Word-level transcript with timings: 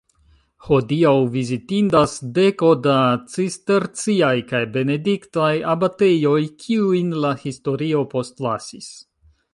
Hodiaŭ 0.67 1.11
vizitindas 1.35 2.15
deko 2.37 2.71
da 2.87 2.95
cisterciaj 3.35 4.33
kaj 4.53 4.63
benediktaj 4.79 5.53
abatejoj, 5.75 6.37
kiujn 6.65 7.17
la 7.27 7.35
historio 7.47 8.07
postlasis. 8.17 8.91